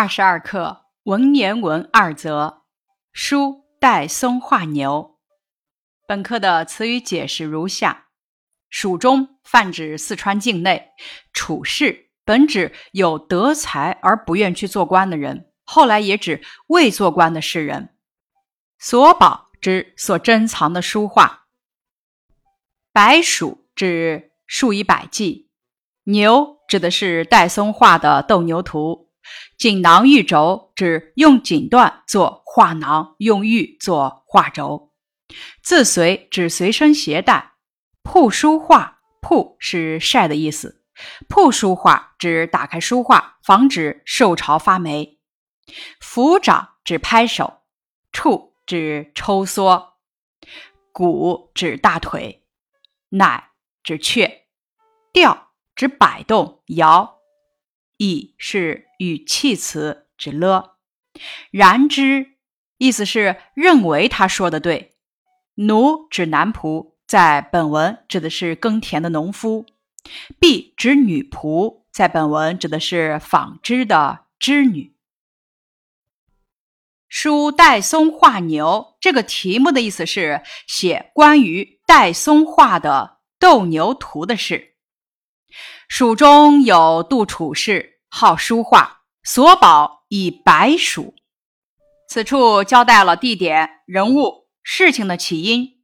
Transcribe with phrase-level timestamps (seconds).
[0.00, 2.62] 二十二课文言文二则，
[3.12, 5.18] 书戴嵩画牛。
[6.08, 8.06] 本课的词语解释如下：
[8.70, 10.92] 蜀中泛指四川境内，
[11.34, 17.94] 处士本指有德才而不愿去做官的人，后来也指未做官的士人。
[18.78, 21.48] 所宝指所珍藏的书画。
[22.90, 25.50] 白鼠指数以百计，
[26.04, 29.09] 牛指的是戴嵩画的斗牛图。
[29.58, 34.92] 锦囊玉轴指用锦缎做画囊，用玉做画轴。
[35.62, 37.52] 自随指随身携带。
[38.02, 40.82] 铺书画，铺是晒的意思。
[41.28, 45.20] 铺书画指打开书画，防止受潮发霉。
[46.00, 47.58] 抚掌指拍手。
[48.10, 49.98] 触指抽缩。
[50.92, 52.44] 骨指大腿。
[53.10, 53.50] 乃
[53.84, 54.46] 指雀。
[55.12, 57.19] 调指摆动摇。
[58.00, 60.78] 以是语气词，指了。
[61.50, 62.38] 然之
[62.78, 64.92] 意思是认为他说的对。
[65.56, 69.66] 奴指男仆，在本文指的是耕田的农夫。
[70.38, 74.96] 婢指女仆，在本文指的是纺织的织女。
[77.06, 84.69] 书戴嵩画牛这个题目的意思是写关于戴嵩画的斗牛图的事。
[85.90, 91.14] 蜀中有杜处士，好书画，所宝以白鼠。
[92.08, 95.80] 此处交代了地点、人物、事情的起因。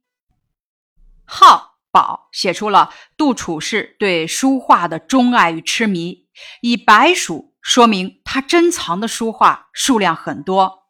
[1.25, 6.29] 好宝写出了杜处士对书画的钟爱与痴迷，
[6.61, 10.85] 以白鼠说明他珍藏的书画数量很多。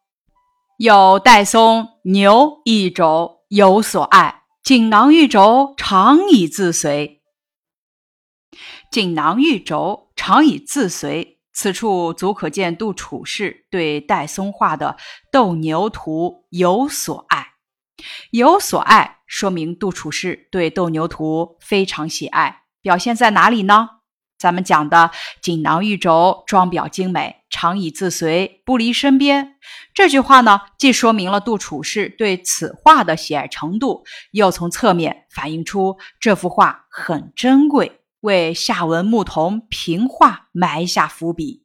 [0.78, 7.17] 有戴嵩牛一轴有所爱，锦囊玉轴常以自随。
[8.90, 14.96] 锦囊玉轴常以自随，此处足可见杜处士对戴嵩画的
[15.30, 17.48] 斗牛图有所爱。
[18.30, 22.62] 有所爱，说明杜处士对斗牛图非常喜爱。
[22.80, 23.88] 表现在哪里呢？
[24.38, 25.10] 咱们讲的
[25.42, 29.56] 锦囊玉轴装裱精美，常以自随，不离身边。
[29.92, 37.97] 这句话呢，既说明了杜处士对此画的喜爱程度，又从侧面反映出这幅画很珍贵。
[38.20, 41.64] 为下文牧童评话埋下伏笔。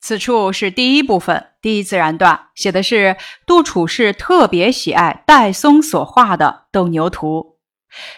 [0.00, 3.16] 此处是第一部分，第一自然段，写的是
[3.46, 7.58] 杜楚士特别喜爱戴嵩所画的斗牛图。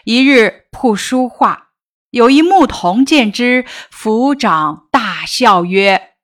[0.04, 1.68] 一日铺书画，
[2.10, 6.14] 有一牧童见之，抚掌大笑曰：“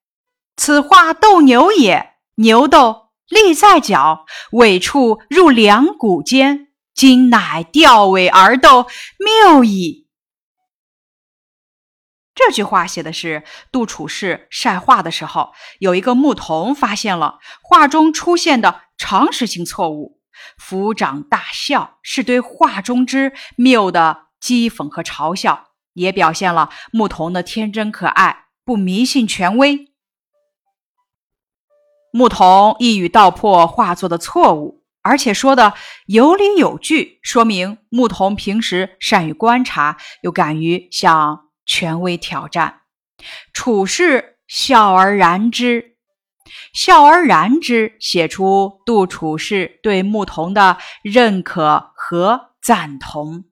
[0.56, 8.86] 此画斗牛也，牛斗立在角，尾处入两股间，今乃吊尾而斗，
[9.18, 10.01] 谬矣。”
[12.34, 20.18] 这句话写的是杜处士晒画的时候，有一个牧童发现了画中出现的常识性错误，
[20.58, 29.92] 抚掌大笑，是对画中之谬的讥讽和嘲笑，也表现了牧童的天真可爱，不迷信权威。
[32.12, 35.74] 牧童一语道破画作的错误，而且说的
[36.06, 41.51] 有理有据，说明牧童平时善于观察，又敢于向。
[41.64, 42.82] 权威挑战，
[43.52, 45.96] 处士笑而然之，
[46.72, 53.44] 笑而然之，写出杜处士对牧童的认可和赞同。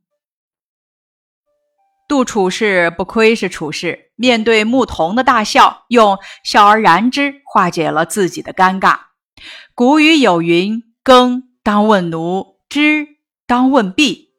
[2.08, 8.98] 杜处士不愧是处士，面对牧童的大笑，用笑而然之化解了自己的尴尬。
[9.74, 13.06] 古语有云：“耕当问奴，织
[13.46, 14.29] 当问婢。”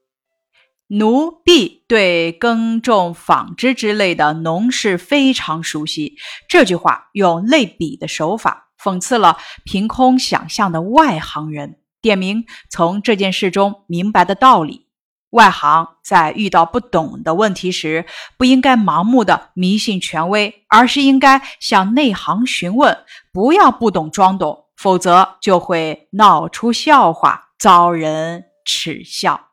[0.94, 6.18] 奴婢对耕种、纺织之类的农事非常熟悉。
[6.50, 14.88] 这句话用类比的手法，讽刺了凭空想象的外行人，点明从这件事中明白的道理：
[15.30, 18.06] 外行在遇到不懂的问题时，
[18.38, 22.98] 不应该盲目的迷信权威，而是应该向内行询问，
[23.32, 29.51] 不要不懂装懂，否则就会闹出笑话，遭人耻笑。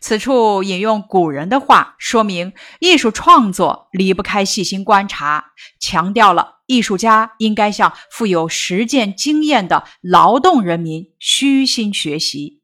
[0.00, 12.60] 此处引用古人的话，说明艺术创作离不开细心观察，强调了艺术家应该向富有实践经验的劳动人民虚心学习。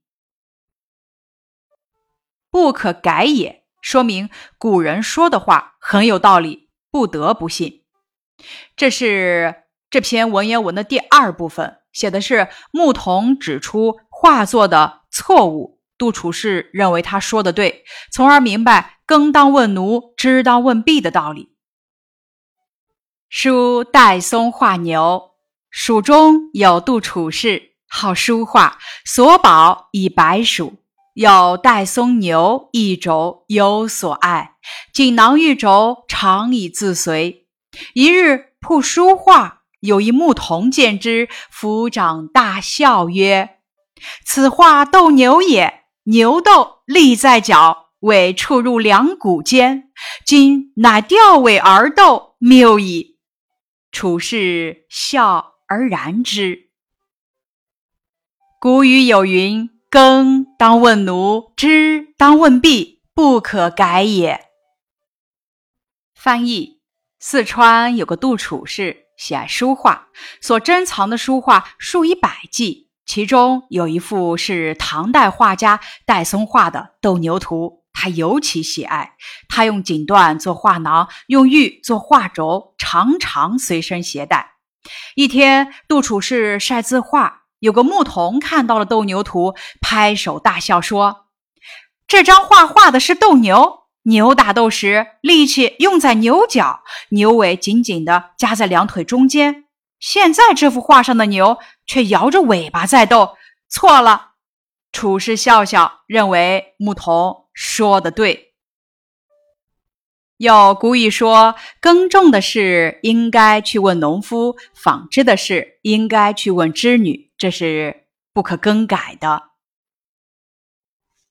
[2.50, 7.84] 不可改也，说明古人说的话很有道理，不得不信。
[8.76, 15.77] 这是这篇文言文的第二部分，写的是牧童指出画作的错误。
[15.98, 21.50] 杜处士认为他说的对，从而明白“耕当问奴，织当问婢”的道理。
[23.28, 25.32] 书戴嵩画牛，
[25.70, 30.78] 蜀中有杜处士，好书画，所宝以白鼠。
[31.14, 34.52] 有戴嵩牛一轴，有所爱，
[34.94, 37.48] 锦囊玉轴，常以自随。
[37.92, 43.58] 一日铺书画，有一牧童见之，抚掌大笑曰
[44.24, 49.90] ：“此画斗牛也，牛斗立在角，尾触入两股间。
[50.24, 53.18] 今乃吊尾而斗，谬矣。”
[53.92, 56.70] 处士笑而然之。
[58.60, 59.70] 古语有云。
[59.90, 64.48] 耕当问奴，织当问婢，不可改也。
[66.14, 66.82] 翻译：
[67.18, 70.08] 四川有个杜处士，喜爱书画，
[70.42, 79.14] 所珍藏的书画数以百计，其中有一幅是唐代画家戴嵩画的《斗牛图》，他尤其喜爱。
[79.48, 84.56] 他用锦缎做画囊，用玉做画轴，常常随身携带。
[85.14, 87.44] 一天，杜处士晒字画。
[87.60, 91.28] 有个牧童看到了斗牛图，拍手大笑说
[92.06, 99.64] ：“这张画画的是斗牛，牛打斗时力气用在牛角，牛尾紧紧地夹在两腿中间。
[99.98, 101.58] 现在这幅画上的牛
[101.88, 103.36] 却摇着尾巴在斗，
[103.68, 104.34] 错了。”
[104.92, 108.54] 处士笑笑，认为牧童说的对。
[110.36, 119.50] 有古语说：“耕种的事应该去问农夫，纺织的事应该去问织女。”这是不可更改的。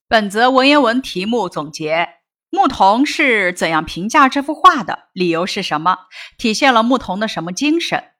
[0.09, 2.09] 本则文言文题目总结：
[2.49, 5.09] 牧童是怎样评价这幅画的？
[5.13, 5.97] 理由是什么？
[6.37, 8.11] 体现了牧童的什么精神？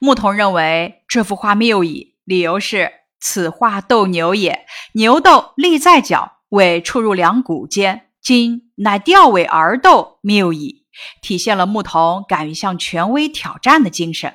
[0.00, 8.08] 牧童认为这幅画谬矣，理由是：此画斗牛也，牛斗立在角，尾触入两股间。
[8.20, 10.84] 今乃吊尾而斗，谬矣，
[11.20, 14.34] 体现了牧童敢于向权威挑战的精神。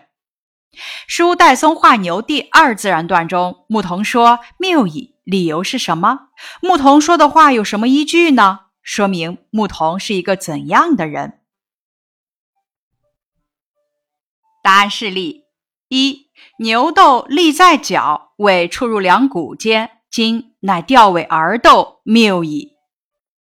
[1.08, 6.30] 书戴嵩画牛第二自然段中，牧童说谬矣，理由是什么？
[6.62, 8.60] 牧童说的话有什么依据呢？
[8.84, 11.37] 说明牧童是一个怎样的人？
[14.68, 15.46] 答案示例：
[15.88, 16.28] 一
[16.60, 22.74] 牛斗立在角，尾触入两股间，今乃吊尾而斗，谬矣。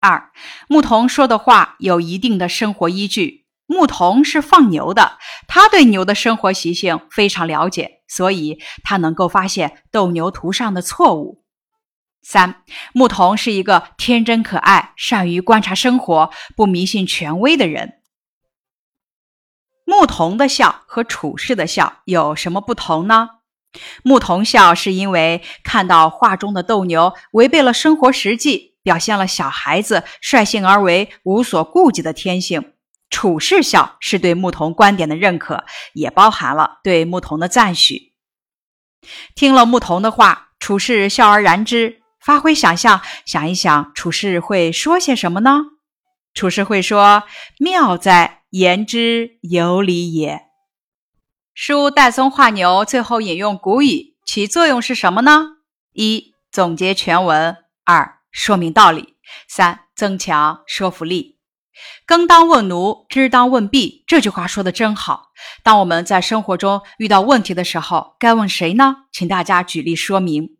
[0.02, 0.30] 二，
[0.68, 3.46] 牧童说的话有一定的生活依据。
[3.64, 5.16] 牧童是放牛的，
[5.48, 11.42] 他对牛的生活习性非常了解，所以他能够发现斗牛图上的错误。
[12.22, 12.62] 三，
[12.92, 18.02] 牧童是一个天真可爱、善于观察生活、不迷信权威的人。
[19.84, 23.28] 牧童的笑和处事的笑有什么不同呢？
[24.02, 28.74] 牧童笑是因为看到画中的斗牛违背了生活实际。
[28.84, 32.74] 表现了小孩子率性而为、无所顾忌的天性。
[33.08, 35.64] 处事笑是对牧童观点的认可，
[35.94, 38.12] 也包含了对牧童的赞许。
[39.34, 42.02] 听了牧童的话，处事笑而然之。
[42.20, 45.62] 发挥想象，想一想，处事会说些什么呢？
[46.34, 47.22] 处事会说
[47.58, 50.42] ：“妙哉言之有理也。”
[51.54, 55.56] 书戴嵩画牛最后引用古语，其作用是什么呢？
[55.92, 59.14] 一、总结全文；二、说明道理，
[59.48, 61.40] 三增强说服力。
[62.06, 64.04] 耕当问奴，织当问婢。
[64.06, 65.32] 这句话说的真好。
[65.64, 69.06] 当我们在生活中遇到问题的时候，该问谁呢？
[69.10, 70.56] 请大家举例说明。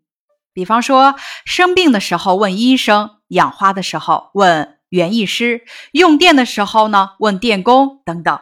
[0.52, 1.14] 比方说，
[1.44, 8.38] 生病的时候问医生，养花的时候问园艺师，用电的时候呢问电工等等。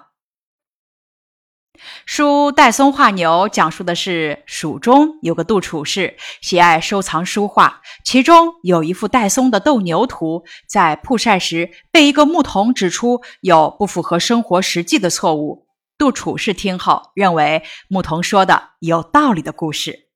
[2.04, 15.66] 书戴嵩画牛讲述的是蜀中有个杜处士，喜爱收藏书画，其中有一幅戴嵩的斗牛图，在曝晒时被一个牧童指出有不符合生活实际的错误。
[15.97, 20.12] 杜处士听后认为牧童说的有道理的故事。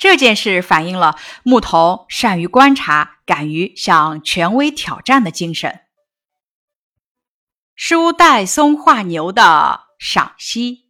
[0.00, 5.80] 这件事反映了牧童善于观察、敢于向权威挑战的精神。
[7.76, 10.86] 书戴嵩画牛的赏析，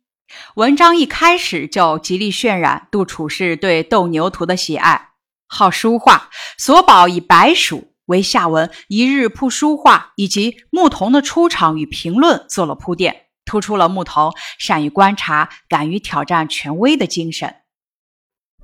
[0.55, 5.09] 文章一开始就极力渲染杜处士对斗牛图的喜爱，
[5.49, 17.57] 好书画，所宝以白鼠为下文，一日铺书画以及牧童的出场与评论做了铺垫，突出了牧童善于观察、敢于挑战权威的精神。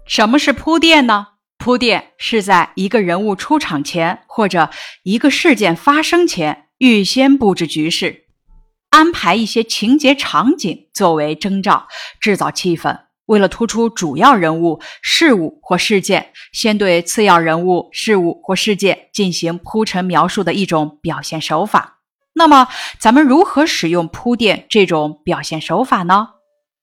[0.06, 1.28] 什么是铺垫呢？
[1.58, 4.70] 铺垫是在一个人物出场前，或者
[5.02, 6.64] 一个事件发生前。
[6.78, 8.26] 预先布置局势，
[8.90, 11.88] 安排一些情节场景作为征兆，
[12.20, 13.00] 制造气氛。
[13.24, 22.00] 为了突出主要人物、事物或事件，先对次要人物、事物或事件进行铺陈描述的一种表现手法。
[22.34, 22.68] 那么，
[23.00, 26.28] 咱们如何使用铺垫这种表现手法呢？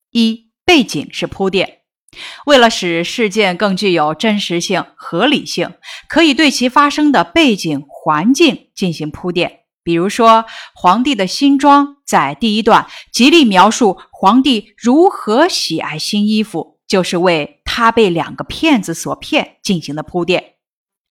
[0.10, 1.73] 一、背景是铺垫。
[2.46, 5.74] 为了使事件更具有真实性、合理性，
[6.08, 9.62] 可以对其发生的背景环境进行铺垫。
[9.84, 20.54] 比如说，皇帝的新装在第一段极力描述皇帝如何喜爱新衣服，就是为他被两个骗子所骗进行的铺垫。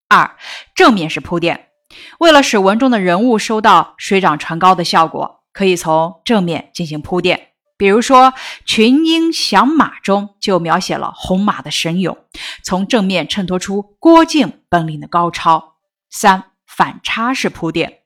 [0.09, 0.35] 二、
[0.75, 1.67] 正面是铺垫。
[2.19, 7.52] 为了使文中的人物收到水涨船高的效果，可以从正面进行铺垫。
[7.83, 8.31] 比如说，
[8.65, 12.17] 《群英响马》中就描写了红马的神勇，
[12.63, 15.75] 从正面衬托出郭靖本领的高超。
[16.09, 17.99] 三、反差式铺垫，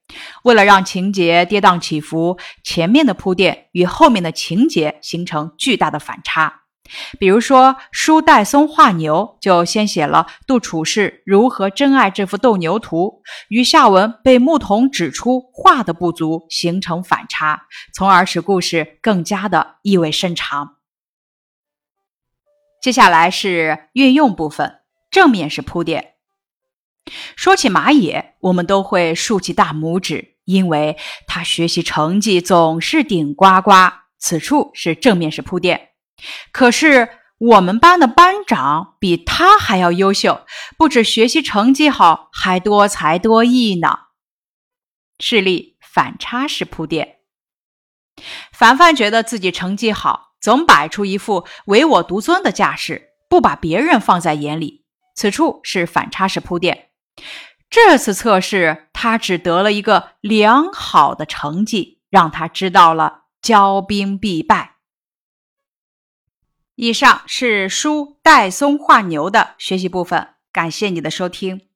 [0.43, 6.61] 为了让情节跌宕起伏，前面的铺垫与后面的情节形成巨大的反差。
[7.19, 17.63] 比如说，书戴嵩画牛就先写了杜处士如何珍爱这幅斗牛图，与下文被牧童指出画的不足形成反差，
[17.93, 20.75] 从而使故事更加的意味深长。
[22.81, 24.79] 接下来是运用部分，
[25.11, 26.13] 正面是铺垫。
[27.35, 33.71] 说起马野，我们都会竖起大拇指，因为他学习成绩总是顶呱呱。
[34.19, 35.89] 此处是正面是铺垫。
[36.51, 40.45] 可是我们班的班长比他还要优秀，
[40.77, 43.99] 不止学习成绩好，还多才多艺呢。
[45.19, 47.17] 示例反差式铺垫。
[48.51, 54.85] 凡凡觉得自己成绩好，总摆出一副唯我独尊的架势，不把别人放在眼里。
[55.15, 56.89] 此处是反差式铺垫。
[57.69, 64.76] 这次测试他只得了一个良好的成绩，让他知道了骄兵必败。
[66.77, 71.66] 以上是书戴松画牛的学习部分，感谢你的收听。